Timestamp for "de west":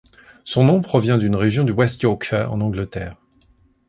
1.63-2.01